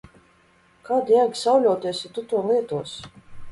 [0.87, 3.15] Kāda jēga sauļoties, ja tu to lietosi?